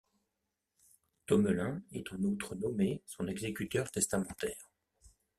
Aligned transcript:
Thomelin 1.27 1.83
est 1.91 2.11
en 2.11 2.23
outre 2.23 2.55
nommé 2.55 3.03
son 3.05 3.27
exécuteur 3.27 3.91
testamentaire. 3.91 4.71